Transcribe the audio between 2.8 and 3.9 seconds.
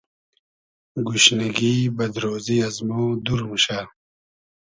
مۉ دور موشۂ